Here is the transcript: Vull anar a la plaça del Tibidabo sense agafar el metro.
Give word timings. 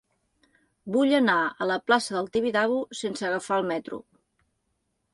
Vull 0.95 1.13
anar 1.17 1.35
a 1.43 1.69
la 1.73 1.77
plaça 1.91 2.17
del 2.17 2.31
Tibidabo 2.39 2.83
sense 3.05 3.31
agafar 3.31 3.63
el 3.63 3.71
metro. 3.77 4.05